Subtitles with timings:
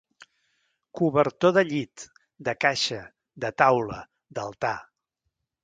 [0.99, 2.07] Cobertor de llit,
[2.49, 2.99] de caixa,
[3.47, 4.01] de taula,
[4.41, 4.77] d'altar.